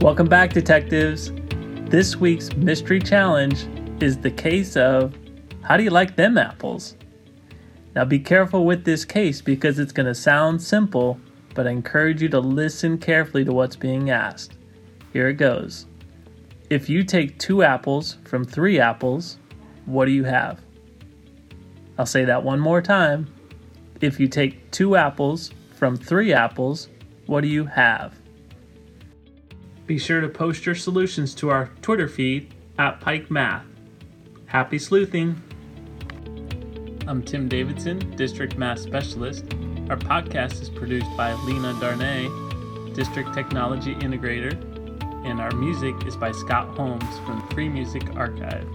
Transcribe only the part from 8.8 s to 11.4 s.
this case because it's going to sound simple,